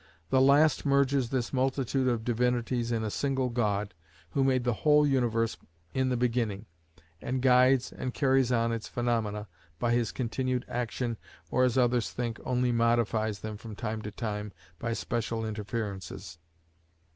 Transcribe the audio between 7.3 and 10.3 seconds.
guides and carries on its phaenomena by his